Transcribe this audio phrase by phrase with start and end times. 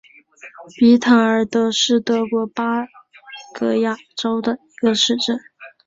[0.79, 2.89] 比塔尔德是德国巴伐
[3.67, 5.37] 利亚州的一个市镇。